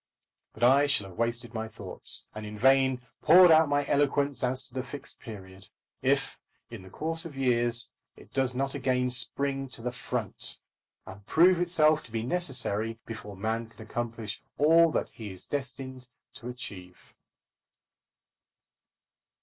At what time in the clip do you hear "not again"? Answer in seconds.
8.55-9.11